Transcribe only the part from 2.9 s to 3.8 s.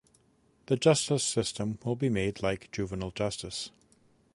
justice.